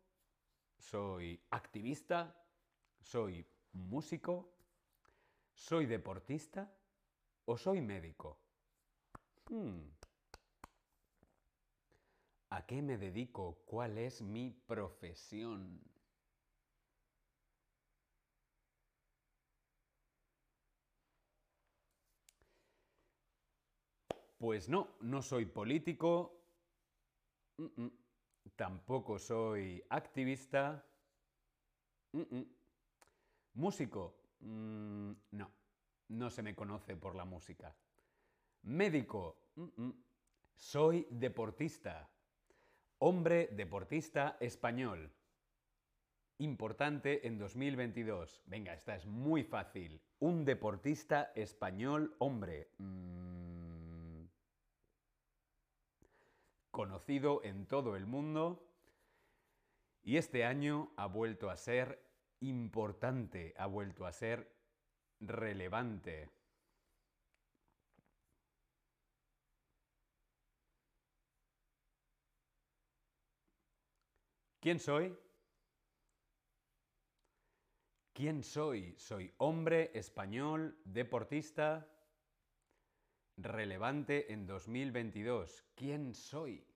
soy 0.77 1.41
activista, 1.49 2.45
soy 3.01 3.47
músico, 3.73 4.53
soy 5.55 5.87
deportista 5.87 6.71
o 7.47 7.57
soy 7.57 7.81
médico. 7.81 8.46
Hmm. 9.51 9.91
¿A 12.51 12.67
qué 12.67 12.83
me 12.83 12.99
dedico? 12.99 13.63
¿Cuál 13.67 13.99
es 13.99 14.21
mi 14.21 14.51
profesión? 14.51 15.81
Pues 24.39 24.69
no, 24.69 24.97
no 25.01 25.23
soy 25.23 25.47
político. 25.47 26.33
Tampoco 28.57 29.19
soy 29.19 29.85
activista. 29.91 30.85
Músico. 33.55 34.15
Mm, 34.41 35.13
no, 35.33 35.51
no 36.09 36.31
se 36.31 36.43
me 36.43 36.55
conoce 36.55 36.97
por 36.97 37.15
la 37.17 37.25
música. 37.25 37.75
Médico. 38.67 39.37
Soy 40.57 41.07
deportista. 41.09 42.11
Hombre 42.99 43.49
deportista 43.53 44.37
español. 44.41 45.13
Importante 46.39 47.29
en 47.29 47.39
2022. 47.39 48.43
Venga, 48.47 48.75
esta 48.75 48.97
es 48.97 49.07
muy 49.07 49.45
fácil. 49.45 50.01
Un 50.19 50.45
deportista 50.45 51.31
español 51.37 52.17
hombre. 52.19 52.71
Mm, 52.79 54.25
conocido 56.73 57.43
en 57.45 57.67
todo 57.67 57.95
el 57.95 58.07
mundo 58.07 58.69
y 60.03 60.17
este 60.17 60.45
año 60.45 60.91
ha 60.97 61.07
vuelto 61.07 61.51
a 61.51 61.57
ser 61.57 62.03
importante, 62.41 63.55
ha 63.59 63.67
vuelto 63.67 64.07
a 64.07 64.13
ser 64.13 64.53
relevante. 65.21 66.31
¿Quién 74.67 74.81
soy? 74.81 75.17
¿Quién 78.13 78.43
soy? 78.43 78.97
Soy 78.99 79.33
hombre 79.39 79.93
español, 79.95 80.77
deportista, 80.85 81.89
relevante 83.37 84.33
en 84.33 84.45
2022. 84.45 85.65
¿Quién 85.77 86.13
soy? 86.17 86.67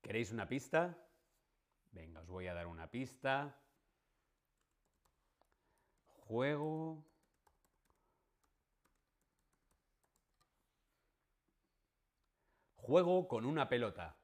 ¿Queréis 0.00 0.30
una 0.30 0.46
pista? 0.46 0.96
Venga, 1.90 2.20
os 2.20 2.28
voy 2.28 2.46
a 2.46 2.54
dar 2.54 2.68
una 2.68 2.88
pista. 2.88 3.60
Juego. 6.28 7.04
Juego 12.88 13.28
con 13.28 13.44
una 13.44 13.68
pelota. 13.68 14.16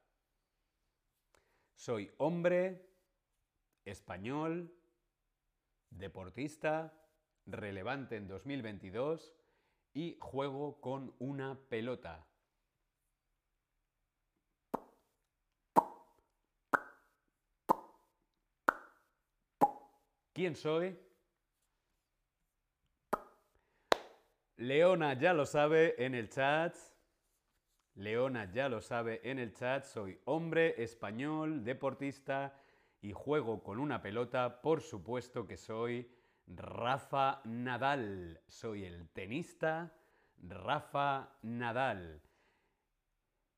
Soy 1.75 2.11
hombre, 2.17 2.89
español, 3.85 4.73
deportista, 5.91 6.91
relevante 7.45 8.15
en 8.15 8.27
2022 8.27 9.35
y 9.93 10.17
juego 10.19 10.81
con 10.81 11.13
una 11.19 11.59
pelota. 11.69 12.25
¿Quién 20.33 20.55
soy? 20.55 20.99
Leona 24.55 25.13
ya 25.19 25.33
lo 25.33 25.45
sabe 25.45 26.03
en 26.03 26.15
el 26.15 26.29
chat. 26.31 26.75
Leona 27.95 28.51
ya 28.51 28.67
lo 28.67 28.81
sabe 28.81 29.21
en 29.23 29.39
el 29.39 29.53
chat. 29.53 29.85
Soy 29.85 30.19
hombre, 30.25 30.81
español, 30.83 31.63
deportista 31.63 32.53
y 33.01 33.13
juego 33.13 33.63
con 33.63 33.79
una 33.79 34.01
pelota, 34.01 34.61
por 34.61 34.81
supuesto 34.81 35.47
que 35.47 35.57
soy 35.57 36.11
Rafa 36.47 37.41
Nadal. 37.45 38.41
Soy 38.47 38.83
el 38.83 39.07
tenista 39.09 39.93
Rafa 40.37 41.37
Nadal. 41.41 42.21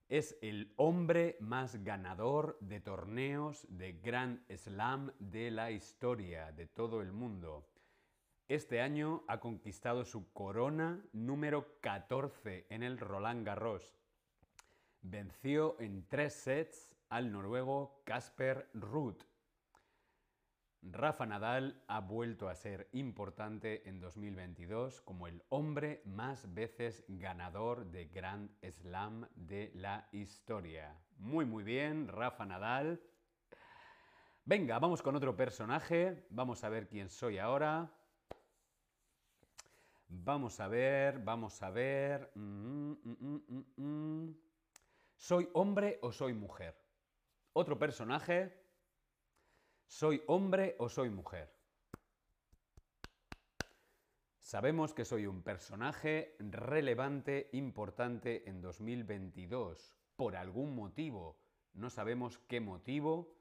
Es 0.08 0.38
el 0.42 0.72
hombre 0.78 1.36
más 1.40 1.84
ganador 1.84 2.58
de 2.62 2.80
torneos 2.80 3.66
de 3.70 3.94
Grand 3.94 4.40
Slam 4.56 5.12
de 5.20 5.52
la 5.52 5.72
historia, 5.72 6.52
de 6.52 6.68
todo 6.68 7.02
el 7.02 7.12
mundo. 7.12 7.68
Este 8.48 8.82
año 8.82 9.24
ha 9.28 9.40
conquistado 9.40 10.06
su 10.06 10.32
corona 10.32 11.04
número 11.12 11.80
14 11.82 12.68
en 12.70 12.84
el 12.84 12.98
Roland 13.00 13.46
Garros. 13.46 13.98
Venció 15.10 15.80
en 15.80 16.06
tres 16.10 16.34
sets 16.34 16.94
al 17.08 17.32
noruego 17.32 18.02
Casper 18.04 18.70
Ruud. 18.74 19.16
Rafa 20.82 21.26
Nadal 21.26 21.82
ha 21.88 22.02
vuelto 22.02 22.50
a 22.50 22.56
ser 22.56 22.90
importante 22.92 23.88
en 23.88 24.02
2022 24.02 25.00
como 25.00 25.28
el 25.28 25.42
hombre 25.48 26.02
más 26.04 26.54
veces 26.54 27.06
ganador 27.08 27.86
de 27.86 28.08
Grand 28.08 28.52
Slam 28.70 29.26
de 29.36 29.72
la 29.76 30.10
historia. 30.12 30.94
Muy 31.20 31.46
muy 31.46 31.64
bien, 31.64 32.10
Rafa 32.10 32.46
Nadal. 32.46 33.02
Venga, 34.44 34.78
vamos 34.78 35.02
con 35.02 35.16
otro 35.16 35.38
personaje. 35.38 36.28
Vamos 36.32 36.66
a 36.66 36.70
ver 36.70 36.90
quién 36.90 37.08
soy 37.08 37.38
ahora. 37.38 37.90
Vamos 40.10 40.60
a 40.60 40.68
ver, 40.68 41.20
vamos 41.20 41.64
a 41.64 41.70
ver. 41.70 42.30
Mm, 42.36 42.92
mm, 42.92 43.64
mm, 43.78 44.47
¿Soy 45.18 45.50
hombre 45.54 45.98
o 46.04 46.12
soy 46.12 46.34
mujer? 46.34 46.80
Otro 47.54 47.80
personaje. 47.80 48.54
¿Soy 49.88 50.22
hombre 50.28 50.76
o 50.78 50.90
soy 50.90 51.10
mujer? 51.10 51.52
Sabemos 54.40 54.94
que 54.94 55.06
soy 55.06 55.26
un 55.26 55.42
personaje 55.42 56.36
relevante, 56.40 57.50
importante 57.54 58.48
en 58.48 58.62
2022. 58.62 59.96
Por 60.16 60.36
algún 60.36 60.76
motivo. 60.76 61.40
No 61.74 61.90
sabemos 61.90 62.38
qué 62.48 62.60
motivo. 62.60 63.36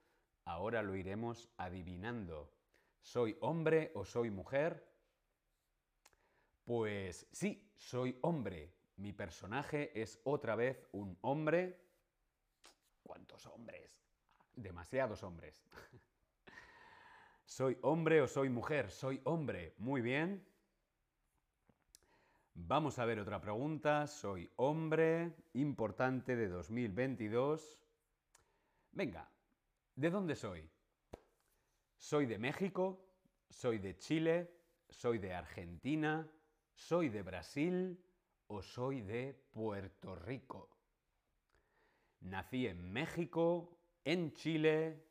Ahora 0.46 0.82
lo 0.82 0.96
iremos 0.96 1.50
adivinando. 1.58 2.52
¿Soy 3.02 3.36
hombre 3.40 3.92
o 3.94 4.04
soy 4.04 4.30
mujer? 4.30 4.82
Pues 6.64 7.28
sí, 7.32 7.70
soy 7.76 8.18
hombre. 8.22 8.75
Mi 8.96 9.12
personaje 9.12 9.92
es 10.00 10.20
otra 10.24 10.56
vez 10.56 10.88
un 10.92 11.18
hombre. 11.20 11.78
¿Cuántos 13.02 13.46
hombres? 13.46 14.02
Demasiados 14.54 15.22
hombres. 15.22 15.62
¿Soy 17.44 17.78
hombre 17.82 18.22
o 18.22 18.26
soy 18.26 18.48
mujer? 18.48 18.90
Soy 18.90 19.20
hombre. 19.24 19.74
Muy 19.78 20.00
bien. 20.00 20.46
Vamos 22.54 22.98
a 22.98 23.04
ver 23.04 23.20
otra 23.20 23.38
pregunta. 23.38 24.06
Soy 24.06 24.50
hombre, 24.56 25.30
importante 25.52 26.34
de 26.34 26.48
2022. 26.48 27.78
Venga, 28.92 29.30
¿de 29.94 30.10
dónde 30.10 30.34
soy? 30.34 30.70
¿Soy 31.98 32.24
de 32.24 32.38
México? 32.38 33.06
¿Soy 33.50 33.78
de 33.78 33.98
Chile? 33.98 34.50
¿Soy 34.88 35.18
de 35.18 35.34
Argentina? 35.34 36.26
¿Soy 36.72 37.10
de 37.10 37.22
Brasil 37.22 38.05
o 38.48 38.62
soy 38.62 39.00
de 39.02 39.34
Puerto 39.52 40.14
Rico? 40.16 40.68
Nací 42.20 42.66
en 42.66 42.92
México, 42.92 43.78
en 44.04 44.32
Chile, 44.34 45.04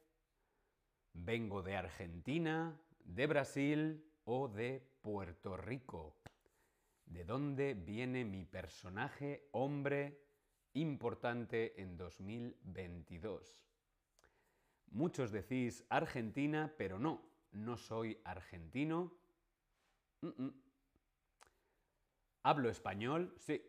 vengo 1.14 1.62
de 1.62 1.76
Argentina, 1.76 2.80
de 3.04 3.28
Brasil 3.28 4.06
o 4.26 4.48
de 4.48 4.82
Puerto 5.02 5.56
Rico. 5.58 6.18
¿De 7.06 7.24
dónde 7.24 7.74
viene 7.74 8.26
mi 8.26 8.46
personaje 8.46 9.48
hombre 9.52 10.20
importante 10.74 11.80
en 11.82 11.98
2022? 11.98 13.62
Muchos 14.92 15.32
decís 15.32 15.86
Argentina, 15.90 16.74
pero 16.78 16.98
no, 16.98 17.22
no 17.52 17.78
soy 17.78 18.20
argentino. 18.24 19.14
¿Hablo 22.46 22.70
español? 22.70 23.34
Sí. 23.40 23.60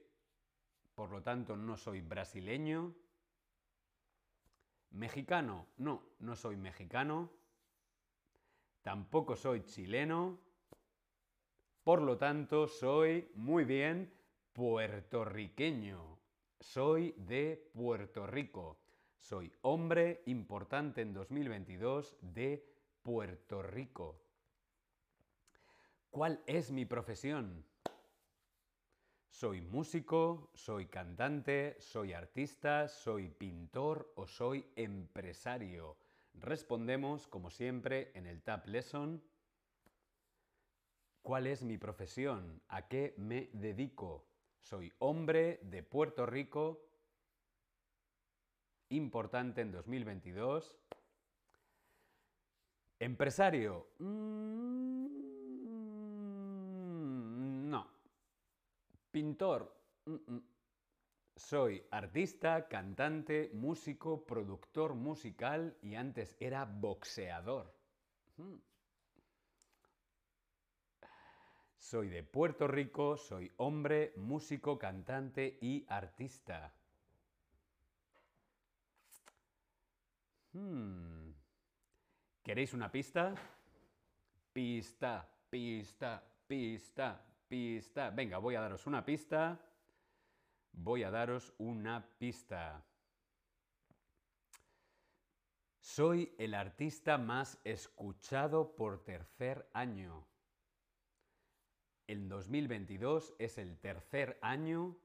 Por 0.95 1.11
lo 1.11 1.23
tanto, 1.23 1.57
no 1.57 1.79
soy 1.79 2.03
brasileño. 2.03 2.95
¿Mexicano? 4.91 5.69
No, 5.79 6.03
no 6.19 6.37
soy 6.37 6.57
mexicano. 6.57 7.31
Tampoco 8.83 9.35
soy 9.35 9.65
chileno. 9.65 10.39
Por 11.85 12.03
lo 12.03 12.19
tanto, 12.19 12.69
soy, 12.69 13.31
muy 13.35 13.65
bien, 13.65 14.13
puertorriqueño. 14.53 16.19
Soy 16.61 17.15
de 17.17 17.71
Puerto 17.73 18.27
Rico. 18.27 18.79
Soy 19.19 19.51
hombre 19.63 20.23
importante 20.27 21.01
en 21.01 21.15
2022 21.15 22.19
de 22.21 22.63
Puerto 23.03 23.63
Rico. 23.63 24.21
¿Cuál 26.11 26.43
es 26.47 26.71
mi 26.71 26.85
profesión? 26.85 27.65
¿Soy 29.29 29.61
músico? 29.61 30.51
¿Soy 30.55 30.87
cantante? 30.87 31.77
¿Soy 31.79 32.13
artista? 32.13 32.89
¿Soy 32.89 33.29
pintor? 33.29 34.13
¿O 34.17 34.27
soy 34.27 34.67
empresario? 34.77 35.97
Respondemos, 36.35 37.27
como 37.27 37.51
siempre, 37.51 38.13
en 38.15 38.27
el 38.27 38.43
Tab 38.43 38.67
Lesson. 38.67 39.23
¿Cuál 41.23 41.47
es 41.47 41.63
mi 41.63 41.77
profesión? 41.77 42.63
¿A 42.69 42.89
qué 42.89 43.15
me 43.19 43.51
dedico? 43.53 44.27
Soy 44.61 44.93
hombre 44.99 45.61
de 45.63 45.83
Puerto 45.83 46.25
Rico, 46.27 46.87
importante 48.89 49.61
en 49.61 49.73
2022. 49.73 50.77
Empresario. 52.99 53.89
Mm, 53.99 55.07
no. 57.71 57.87
Pintor. 59.17 59.75
Soy 61.35 61.83
artista, 61.91 62.69
cantante, 62.69 63.51
músico, 63.55 64.27
productor 64.27 64.95
musical 64.95 65.75
y 65.81 65.95
antes 65.95 66.37
era 66.39 66.67
boxeador. 66.67 67.75
Soy 71.79 72.11
de 72.11 72.25
Puerto 72.25 72.69
Rico, 72.69 73.17
soy 73.17 73.51
hombre, 73.57 74.13
músico, 74.17 74.79
cantante 74.79 75.57
y 75.63 75.87
artista. 75.89 76.75
Hmm. 80.53 81.31
¿Queréis 82.43 82.75
una 82.75 82.93
pista? 82.93 83.35
Pista, 84.53 85.27
pista, 85.49 86.23
pista, 86.47 87.27
pista. 87.49 88.11
Venga, 88.11 88.39
voy 88.39 88.55
a 88.55 88.61
daros 88.61 88.87
una 88.87 89.05
pista. 89.05 89.61
Voy 90.73 91.03
a 91.03 91.11
daros 91.11 91.53
una 91.59 92.07
pista. 92.19 92.85
Soy 95.81 96.35
el 96.39 96.55
artista 96.55 97.17
más 97.17 97.59
escuchado 97.65 98.75
por 98.75 99.05
tercer 99.05 99.71
año. 99.73 100.27
El 102.07 102.29
2022 102.29 103.35
es 103.39 103.59
el 103.59 103.79
tercer 103.79 104.39
año 104.43 104.97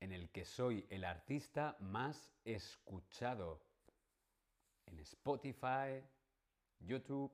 en 0.00 0.12
el 0.12 0.30
que 0.30 0.44
soy 0.44 0.86
el 0.90 1.04
artista 1.04 1.76
más 1.80 2.30
escuchado. 2.44 3.62
En 4.84 5.00
Spotify, 5.00 6.04
YouTube, 6.80 7.32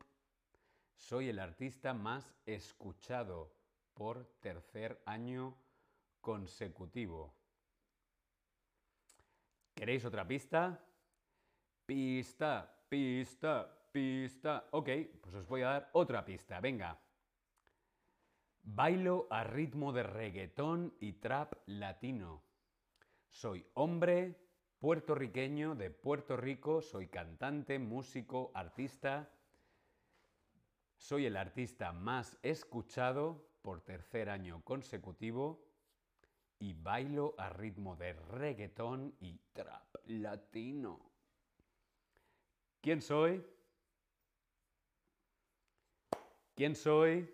soy 0.94 1.28
el 1.28 1.40
artista 1.40 1.92
más 1.92 2.32
escuchado 2.46 3.61
por 3.94 4.24
tercer 4.40 5.02
año 5.06 5.56
consecutivo. 6.20 7.34
¿Queréis 9.74 10.04
otra 10.04 10.26
pista? 10.26 10.78
Pista, 11.84 12.84
pista, 12.88 13.88
pista. 13.90 14.68
Ok, 14.70 14.88
pues 15.20 15.34
os 15.34 15.46
voy 15.46 15.62
a 15.62 15.68
dar 15.68 15.90
otra 15.92 16.24
pista. 16.24 16.60
Venga. 16.60 16.98
Bailo 18.62 19.26
a 19.30 19.42
ritmo 19.42 19.92
de 19.92 20.04
reggaetón 20.04 20.94
y 21.00 21.14
trap 21.14 21.54
latino. 21.66 22.42
Soy 23.28 23.66
hombre 23.74 24.38
puertorriqueño 24.78 25.74
de 25.74 25.90
Puerto 25.90 26.36
Rico, 26.36 26.82
soy 26.82 27.08
cantante, 27.08 27.78
músico, 27.78 28.50
artista. 28.54 29.30
Soy 30.96 31.26
el 31.26 31.36
artista 31.36 31.92
más 31.92 32.38
escuchado 32.42 33.51
por 33.62 33.80
tercer 33.80 34.28
año 34.28 34.62
consecutivo 34.64 35.64
y 36.58 36.74
bailo 36.74 37.34
a 37.38 37.50
ritmo 37.50 37.96
de 37.96 38.12
reggaetón 38.12 39.14
y 39.20 39.38
trap 39.52 39.96
latino. 40.06 41.10
¿Quién 42.80 43.00
soy? 43.00 43.44
¿Quién 46.54 46.76
soy? 46.76 47.28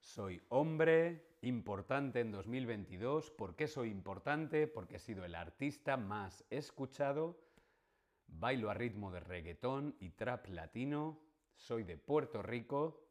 Soy 0.00 0.42
hombre 0.48 1.36
importante 1.42 2.20
en 2.20 2.32
2022. 2.32 3.30
¿Por 3.30 3.54
qué 3.54 3.68
soy 3.68 3.90
importante? 3.90 4.66
Porque 4.66 4.96
he 4.96 4.98
sido 4.98 5.24
el 5.24 5.34
artista 5.34 5.96
más 5.96 6.44
escuchado. 6.50 7.38
Bailo 8.26 8.70
a 8.70 8.74
ritmo 8.74 9.10
de 9.10 9.20
reggaetón 9.20 9.96
y 10.00 10.10
trap 10.10 10.48
latino. 10.48 11.20
Soy 11.56 11.84
de 11.84 11.96
Puerto 11.96 12.42
Rico. 12.42 13.07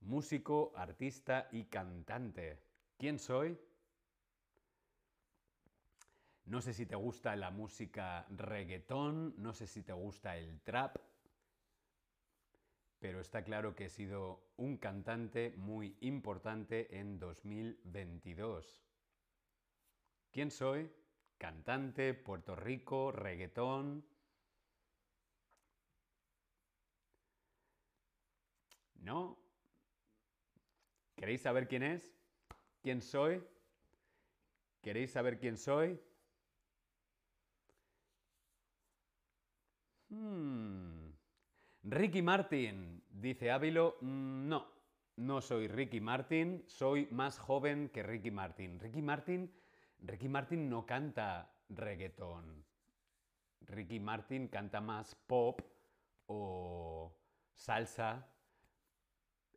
Músico, 0.00 0.72
artista 0.76 1.48
y 1.52 1.64
cantante. 1.64 2.60
¿Quién 2.96 3.18
soy? 3.18 3.58
No 6.46 6.62
sé 6.62 6.72
si 6.72 6.86
te 6.86 6.96
gusta 6.96 7.36
la 7.36 7.50
música 7.50 8.26
reggaetón, 8.30 9.34
no 9.36 9.52
sé 9.52 9.66
si 9.66 9.82
te 9.82 9.92
gusta 9.92 10.36
el 10.36 10.60
trap, 10.62 10.96
pero 12.98 13.20
está 13.20 13.44
claro 13.44 13.74
que 13.74 13.86
he 13.86 13.90
sido 13.90 14.48
un 14.56 14.78
cantante 14.78 15.54
muy 15.56 15.96
importante 16.00 16.98
en 16.98 17.18
2022. 17.18 18.82
¿Quién 20.32 20.50
soy? 20.50 20.90
Cantante, 21.36 22.14
Puerto 22.14 22.56
Rico, 22.56 23.12
reggaetón. 23.12 24.04
¿No? 28.96 29.38
¿Queréis 31.18 31.42
saber 31.42 31.66
quién 31.66 31.82
es? 31.82 32.16
¿Quién 32.80 33.02
soy? 33.02 33.42
¿Queréis 34.80 35.10
saber 35.10 35.40
quién 35.40 35.58
soy? 35.58 36.00
Hmm. 40.10 41.10
Ricky 41.82 42.22
Martin, 42.22 43.02
dice 43.10 43.50
Ávilo. 43.50 43.96
Mm, 44.00 44.48
no, 44.48 44.68
no 45.16 45.40
soy 45.40 45.66
Ricky 45.66 46.00
Martin, 46.00 46.62
soy 46.68 47.08
más 47.10 47.40
joven 47.40 47.88
que 47.88 48.04
Ricky 48.04 48.30
Martin. 48.30 48.78
Ricky 48.78 49.02
Martin, 49.02 49.52
Ricky 49.98 50.28
Martin 50.28 50.70
no 50.70 50.86
canta 50.86 51.52
reggaetón. 51.68 52.64
Ricky 53.62 53.98
Martin 53.98 54.46
canta 54.46 54.80
más 54.80 55.16
pop 55.16 55.60
o 56.26 57.12
salsa. 57.54 58.24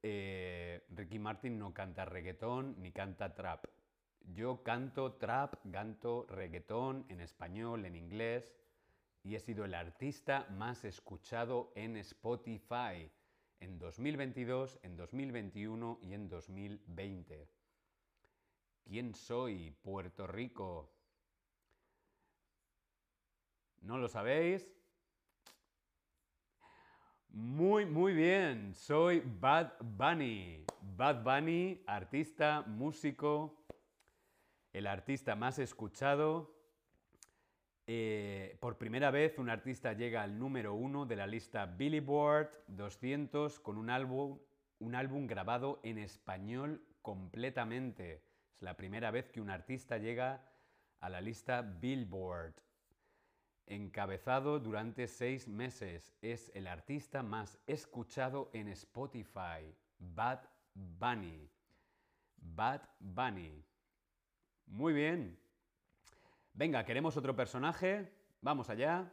Eh, 0.04 0.84
Ricky 0.90 1.20
Martin 1.20 1.60
no 1.60 1.74
canta 1.74 2.06
reggaetón 2.06 2.76
ni 2.80 2.92
canta 2.92 3.36
trap. 3.36 3.66
Yo 4.34 4.64
canto 4.64 5.14
trap, 5.14 5.56
canto 5.72 6.26
reggaetón 6.30 7.06
en 7.10 7.22
español, 7.22 7.86
en 7.86 7.96
inglés 7.96 8.54
y 9.24 9.36
he 9.36 9.40
sido 9.40 9.66
el 9.66 9.76
artista 9.76 10.48
más 10.50 10.84
escuchado 10.84 11.72
en 11.76 11.98
Spotify 11.98 13.12
en 13.60 13.78
2022, 13.78 14.80
en 14.82 14.98
2021 14.98 16.00
y 16.02 16.14
en 16.14 16.28
2020. 16.28 17.48
¿Quién 18.84 19.14
soy? 19.14 19.72
Puerto 19.84 20.26
Rico. 20.26 20.92
¿No 23.82 23.98
lo 23.98 24.08
sabéis? 24.08 24.68
Muy, 27.32 27.86
muy 27.86 28.14
bien. 28.14 28.74
Soy 28.74 29.24
Bad 29.40 29.74
Bunny. 29.80 30.66
Bad 30.98 31.24
Bunny, 31.24 31.82
artista, 31.88 32.64
músico, 32.68 33.64
el 34.74 34.86
artista 34.88 35.36
más 35.36 35.58
escuchado 35.60 36.62
eh, 37.88 38.58
por 38.60 38.78
primera 38.78 39.12
vez 39.12 39.38
un 39.38 39.50
artista 39.50 39.94
llega 39.94 40.24
al 40.24 40.38
número 40.38 40.74
uno 40.74 41.06
de 41.06 41.16
la 41.16 41.28
lista 41.28 41.66
Billboard 41.66 42.50
200 42.68 43.60
con 43.60 43.78
un 43.78 43.90
álbum, 43.90 44.40
un 44.80 44.96
álbum 44.96 45.28
grabado 45.28 45.82
en 45.84 45.98
español 45.98 46.86
completamente. 47.02 48.24
Es 48.56 48.62
la 48.62 48.78
primera 48.78 49.12
vez 49.12 49.30
que 49.30 49.42
un 49.42 49.50
artista 49.50 49.98
llega 49.98 50.46
a 51.00 51.10
la 51.10 51.22
lista 51.22 51.62
Billboard. 51.62 52.54
Encabezado 53.72 54.60
durante 54.60 55.08
seis 55.08 55.48
meses, 55.48 56.14
es 56.22 56.52
el 56.54 56.68
artista 56.68 57.24
más 57.24 57.58
escuchado 57.68 58.50
en 58.54 58.68
Spotify, 58.68 59.74
Bad 59.98 60.42
Bunny. 60.74 61.50
Bad 62.36 62.82
Bunny. 63.00 63.64
Muy 64.68 64.94
bien, 64.94 65.40
Venga, 66.54 66.84
¿queremos 66.84 67.16
otro 67.16 67.36
personaje? 67.36 68.12
Vamos 68.42 68.70
allá. 68.70 69.10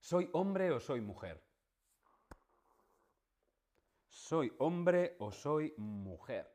¿Soy 0.00 0.30
hombre 0.32 0.70
o 0.70 0.80
soy 0.80 1.00
mujer? 1.00 1.42
¿Soy 4.08 4.52
hombre 4.58 5.16
o 5.18 5.30
soy 5.30 5.74
mujer? 5.76 6.50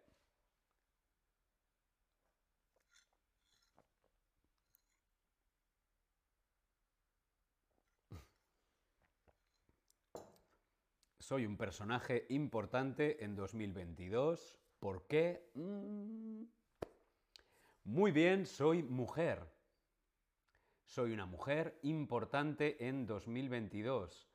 Soy 11.29 11.45
un 11.45 11.57
personaje 11.57 12.25
importante 12.29 13.23
en 13.23 13.35
2022. 13.35 14.57
¿Por 14.79 15.05
qué? 15.05 15.51
Mm, 15.53 16.41
muy 17.83 18.09
bien, 18.09 18.47
soy 18.47 18.81
mujer. 18.81 19.47
Soy 20.85 21.13
una 21.13 21.27
mujer 21.27 21.77
importante 21.83 22.83
en 22.87 23.05
2022. 23.05 24.27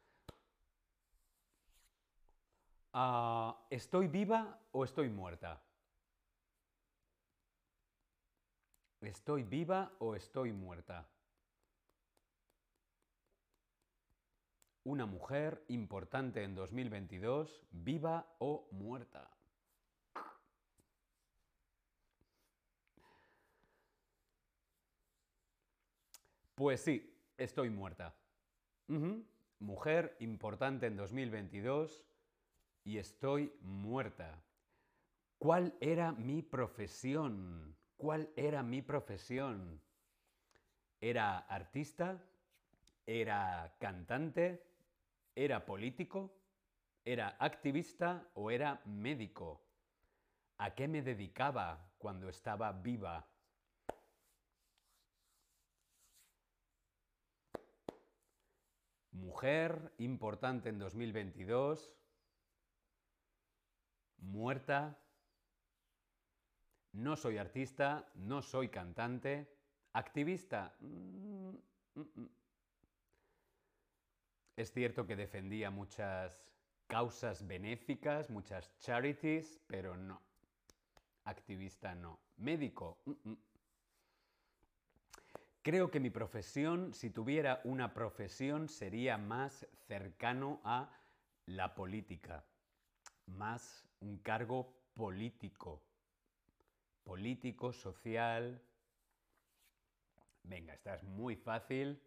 Ah, 2.93 3.67
¿Estoy 3.71 4.07
viva 4.07 4.61
o 4.71 4.85
estoy 4.85 5.09
muerta? 5.09 5.61
¿Estoy 9.01 9.43
viva 9.43 9.91
o 9.99 10.15
estoy 10.15 10.53
muerta? 10.53 11.09
Una 14.85 15.07
mujer 15.07 15.65
importante 15.69 16.45
en 16.45 16.55
2022, 16.55 17.63
viva 17.71 18.27
o 18.39 18.69
muerta. 18.71 19.31
Pues 26.55 26.83
sí, 26.83 27.19
estoy 27.39 27.71
muerta. 27.71 28.15
Mujer 29.59 30.17
importante 30.21 30.87
en 30.87 30.97
2022 30.97 32.05
y 32.85 32.99
estoy 32.99 33.53
muerta. 33.63 34.43
¿Cuál 35.39 35.75
era 35.81 36.13
mi 36.13 36.43
profesión? 36.43 37.75
¿Cuál 37.97 38.31
era 38.37 38.63
mi 38.63 38.83
profesión? 38.83 39.81
¿Era 41.01 41.39
artista? 41.39 42.23
¿Era 43.07 43.75
cantante? 43.81 44.74
¿Era 45.37 45.65
político? 45.67 46.33
¿Era 47.05 47.37
activista 47.39 48.31
o 48.35 48.51
era 48.51 48.81
médico? 48.85 49.61
¿A 50.59 50.75
qué 50.75 50.87
me 50.87 51.03
dedicaba 51.03 51.91
cuando 51.99 52.29
estaba 52.29 52.71
viva? 52.73 53.27
Mujer 59.11 59.93
importante 59.99 60.69
en 60.69 60.79
2022. 60.79 61.93
Muerta. 64.19 64.97
No 66.93 67.17
soy 67.17 67.39
artista, 67.39 68.09
no 68.15 68.41
soy 68.41 68.69
cantante. 68.69 69.53
Activista. 69.93 70.77
Mm, 70.81 71.51
mm, 71.97 72.01
mm. 72.01 72.44
Es 74.57 74.73
cierto 74.73 75.07
que 75.07 75.17
defendía 75.17 75.71
muchas 75.71 76.45
causas 76.87 77.47
benéficas, 77.47 78.31
muchas 78.31 78.79
charities, 78.79 79.61
pero 79.67 79.97
no. 79.97 80.21
Activista 81.25 81.95
no. 81.95 82.21
Médico. 82.37 82.99
Creo 85.63 85.91
que 85.91 85.99
mi 85.99 86.11
profesión, 86.11 86.93
si 86.93 87.11
tuviera 87.11 87.61
una 87.65 87.95
profesión, 87.95 88.69
sería 88.69 89.17
más 89.17 89.67
cercano 89.89 90.61
a 90.63 90.91
la 91.47 91.75
política, 91.75 92.45
más 93.27 93.89
un 94.01 94.19
cargo 94.19 94.77
político, 94.95 95.83
político, 97.03 97.73
social. 97.73 98.61
Venga, 100.43 100.75
esta 100.75 100.95
es 100.95 101.03
muy 101.03 101.35
fácil. 101.35 102.01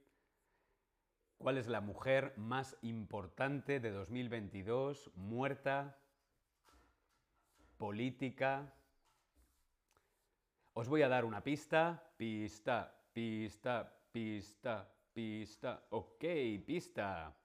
¿Cuál 1.37 1.59
es 1.59 1.67
la 1.67 1.81
mujer 1.81 2.33
más 2.35 2.75
importante 2.81 3.79
de 3.79 3.91
2022? 3.91 5.11
Muerta, 5.15 5.95
política. 7.77 8.73
Os 10.73 10.89
voy 10.89 11.03
a 11.03 11.09
dar 11.09 11.25
una 11.25 11.43
pista. 11.43 12.11
Pista. 12.17 12.91
Pista, 13.13 13.99
pista, 14.11 14.91
pista. 15.13 15.83
Ok, 15.91 16.23
pista. 16.65 17.35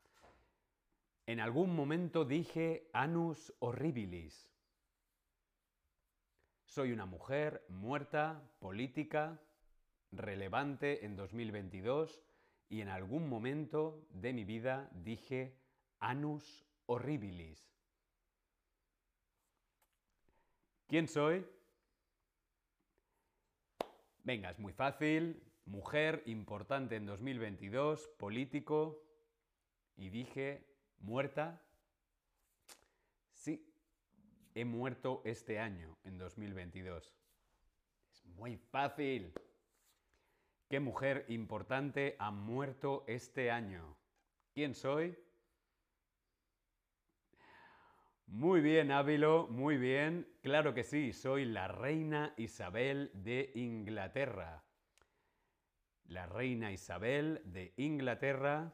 En 1.26 1.40
algún 1.40 1.76
momento 1.76 2.24
dije 2.24 2.88
anus 2.94 3.52
horribilis. 3.58 4.50
Soy 6.64 6.92
una 6.92 7.04
mujer 7.04 7.64
muerta, 7.68 8.42
política, 8.58 9.38
relevante 10.12 11.04
en 11.04 11.14
2022 11.14 12.22
y 12.72 12.80
en 12.80 12.88
algún 12.88 13.28
momento 13.28 14.02
de 14.14 14.32
mi 14.32 14.44
vida 14.44 14.88
dije 14.94 15.54
anus 15.98 16.64
horribilis. 16.86 17.70
¿Quién 20.88 21.06
soy? 21.06 21.46
Venga, 24.24 24.48
es 24.48 24.58
muy 24.58 24.72
fácil. 24.72 25.42
Mujer 25.66 26.22
importante 26.24 26.96
en 26.96 27.04
2022, 27.04 28.08
político. 28.16 29.04
Y 29.98 30.08
dije, 30.08 30.66
muerta. 30.98 31.60
Sí, 33.34 33.70
he 34.54 34.64
muerto 34.64 35.20
este 35.26 35.58
año, 35.58 35.98
en 36.04 36.16
2022. 36.16 37.12
Es 38.12 38.24
muy 38.24 38.56
fácil. 38.56 39.30
¿Qué 40.72 40.80
mujer 40.80 41.26
importante 41.28 42.16
ha 42.18 42.30
muerto 42.30 43.04
este 43.06 43.50
año? 43.50 43.94
¿Quién 44.54 44.74
soy? 44.74 45.14
Muy 48.24 48.62
bien, 48.62 48.90
Ávilo, 48.90 49.48
muy 49.48 49.76
bien. 49.76 50.26
Claro 50.40 50.72
que 50.72 50.82
sí, 50.82 51.12
soy 51.12 51.44
la 51.44 51.68
reina 51.68 52.32
Isabel 52.38 53.10
de 53.12 53.52
Inglaterra. 53.54 54.64
La 56.06 56.24
reina 56.24 56.72
Isabel 56.72 57.42
de 57.44 57.74
Inglaterra, 57.76 58.72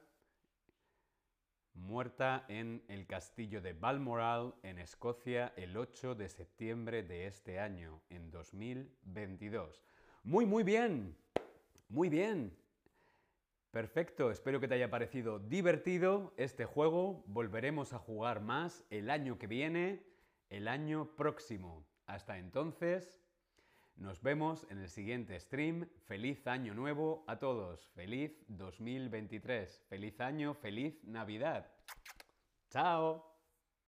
muerta 1.75 2.45
en 2.47 2.85
el 2.87 3.09
castillo 3.09 3.61
de 3.61 3.73
Balmoral, 3.73 4.55
en 4.63 4.79
Escocia, 4.79 5.53
el 5.57 5.77
8 5.77 6.15
de 6.15 6.29
septiembre 6.29 7.03
de 7.03 7.27
este 7.27 7.59
año, 7.59 8.03
en 8.09 8.31
2022. 8.31 9.85
Muy, 10.23 10.47
muy 10.47 10.63
bien. 10.63 11.17
Muy 11.89 12.09
bien. 12.09 12.57
Perfecto, 13.71 14.31
espero 14.31 14.61
que 14.61 14.69
te 14.69 14.75
haya 14.75 14.91
parecido 14.91 15.39
divertido 15.39 16.35
este 16.37 16.65
juego. 16.65 17.23
Volveremos 17.27 17.93
a 17.93 17.99
jugar 17.99 18.41
más 18.41 18.85
el 18.91 19.11
año 19.11 19.39
que 19.39 19.47
viene, 19.47 20.03
el 20.51 20.69
año 20.69 21.15
próximo. 21.17 21.87
Hasta 22.07 22.39
entonces, 22.39 23.21
nos 23.97 24.23
vemos 24.23 24.67
en 24.71 24.79
el 24.79 24.89
siguiente 24.89 25.39
stream. 25.41 25.89
Feliz 26.07 26.47
año 26.47 26.73
nuevo 26.75 27.25
a 27.27 27.39
todos. 27.39 27.91
Feliz 27.95 28.45
2023. 28.49 29.85
Feliz 29.89 30.21
año, 30.21 30.55
feliz 30.55 31.03
Navidad. 31.05 31.71
Chao. 32.71 33.28